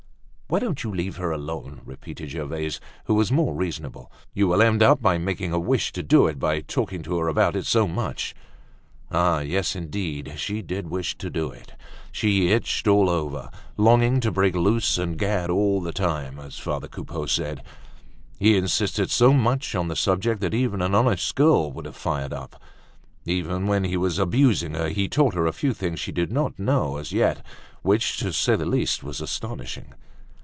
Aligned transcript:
"Why 0.53 0.59
don't 0.59 0.83
you 0.83 0.91
leave 0.93 1.15
her 1.15 1.31
alone?" 1.31 1.79
repeated 1.85 2.31
Gervaise, 2.31 2.81
who 3.05 3.13
was 3.13 3.31
more 3.31 3.53
reasonable. 3.53 4.11
"You 4.33 4.49
will 4.49 4.61
end 4.61 4.83
by 4.99 5.17
making 5.17 5.51
her 5.51 5.57
wish 5.59 5.93
to 5.93 6.03
do 6.03 6.27
it 6.27 6.39
by 6.39 6.59
talking 6.59 7.01
to 7.03 7.19
her 7.19 7.29
about 7.29 7.55
it 7.55 7.65
so 7.65 7.87
much." 7.87 8.35
Ah! 9.09 9.39
yes, 9.39 9.77
indeed, 9.77 10.33
she 10.35 10.61
did 10.61 10.89
wish 10.89 11.17
to 11.19 11.29
do 11.29 11.51
it. 11.51 11.71
She 12.11 12.51
itched 12.51 12.85
all 12.85 13.09
over, 13.09 13.49
longing 13.77 14.19
to 14.19 14.29
break 14.29 14.53
loose 14.53 14.97
and 14.97 15.17
gad 15.17 15.49
all 15.49 15.79
the 15.79 15.93
time, 15.93 16.37
as 16.37 16.59
father 16.59 16.89
Coupeau 16.89 17.25
said. 17.27 17.63
He 18.37 18.57
insisted 18.57 19.09
so 19.09 19.31
much 19.31 19.73
on 19.73 19.87
the 19.87 19.95
subject 19.95 20.41
that 20.41 20.53
even 20.53 20.81
an 20.81 20.93
honest 20.93 21.33
girl 21.33 21.71
would 21.71 21.85
have 21.85 21.95
fired 21.95 22.33
up. 22.33 22.61
Even 23.23 23.67
when 23.67 23.85
he 23.85 23.95
was 23.95 24.19
abusing 24.19 24.73
her, 24.73 24.89
he 24.89 25.07
taught 25.07 25.33
her 25.33 25.47
a 25.47 25.53
few 25.53 25.73
things 25.73 26.01
she 26.01 26.11
did 26.11 26.29
not 26.29 26.59
know 26.59 26.97
as 26.97 27.13
yet, 27.13 27.41
which, 27.83 28.17
to 28.17 28.33
say 28.33 28.57
the 28.57 28.65
least 28.65 29.01
was 29.01 29.21
astonishing. 29.21 29.93